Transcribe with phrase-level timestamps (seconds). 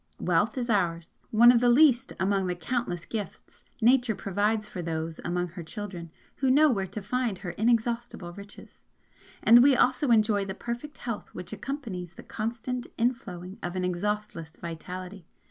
[0.19, 5.19] Wealth is ours one of the least among the countless gifts Nature provides for those
[5.23, 8.83] among her children who know where to find her inexhaustible riches
[9.43, 14.57] and we also enjoy the perfect health which accompanies the constant inflowing of an exhaustless
[14.57, 15.27] vitality.